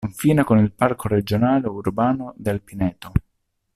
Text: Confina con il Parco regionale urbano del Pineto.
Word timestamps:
Confina 0.03 0.43
con 0.43 0.57
il 0.57 0.71
Parco 0.71 1.07
regionale 1.07 1.67
urbano 1.67 2.33
del 2.35 2.59
Pineto. 2.63 3.11